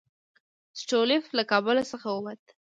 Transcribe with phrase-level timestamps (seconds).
[0.81, 2.41] سټولیټوف له کابل څخه ووت.